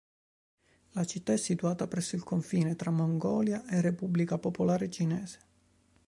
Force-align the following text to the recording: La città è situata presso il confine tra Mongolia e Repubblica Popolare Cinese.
La 0.93 1.05
città 1.05 1.31
è 1.33 1.37
situata 1.37 1.85
presso 1.87 2.15
il 2.15 2.23
confine 2.23 2.75
tra 2.75 2.89
Mongolia 2.89 3.63
e 3.67 3.81
Repubblica 3.81 4.39
Popolare 4.39 4.89
Cinese. 4.89 5.39